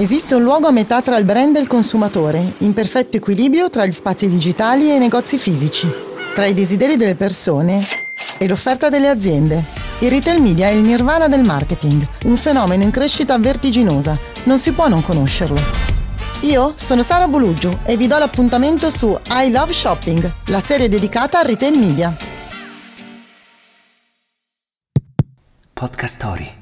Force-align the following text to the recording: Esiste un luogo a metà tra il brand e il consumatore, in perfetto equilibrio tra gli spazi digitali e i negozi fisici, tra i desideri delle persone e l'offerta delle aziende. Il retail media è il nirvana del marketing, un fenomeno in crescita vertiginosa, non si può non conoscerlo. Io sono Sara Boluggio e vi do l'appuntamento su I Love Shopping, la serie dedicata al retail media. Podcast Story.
Esiste 0.00 0.34
un 0.34 0.42
luogo 0.42 0.66
a 0.66 0.70
metà 0.70 1.02
tra 1.02 1.18
il 1.18 1.26
brand 1.26 1.54
e 1.56 1.60
il 1.60 1.66
consumatore, 1.66 2.54
in 2.58 2.72
perfetto 2.72 3.18
equilibrio 3.18 3.68
tra 3.68 3.84
gli 3.84 3.92
spazi 3.92 4.28
digitali 4.28 4.90
e 4.90 4.94
i 4.94 4.98
negozi 4.98 5.36
fisici, 5.36 5.92
tra 6.34 6.46
i 6.46 6.54
desideri 6.54 6.96
delle 6.96 7.14
persone 7.14 7.84
e 8.38 8.48
l'offerta 8.48 8.88
delle 8.88 9.08
aziende. 9.08 9.62
Il 9.98 10.08
retail 10.08 10.40
media 10.40 10.68
è 10.68 10.70
il 10.70 10.80
nirvana 10.80 11.28
del 11.28 11.44
marketing, 11.44 12.08
un 12.24 12.38
fenomeno 12.38 12.82
in 12.82 12.90
crescita 12.90 13.36
vertiginosa, 13.36 14.16
non 14.44 14.58
si 14.58 14.72
può 14.72 14.88
non 14.88 15.02
conoscerlo. 15.02 15.60
Io 16.44 16.72
sono 16.76 17.02
Sara 17.02 17.28
Boluggio 17.28 17.80
e 17.84 17.98
vi 17.98 18.06
do 18.06 18.16
l'appuntamento 18.16 18.88
su 18.88 19.14
I 19.28 19.50
Love 19.50 19.74
Shopping, 19.74 20.32
la 20.46 20.60
serie 20.60 20.88
dedicata 20.88 21.40
al 21.40 21.44
retail 21.44 21.76
media. 21.76 22.16
Podcast 25.74 26.14
Story. 26.14 26.59